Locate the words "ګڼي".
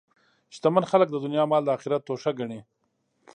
2.39-2.59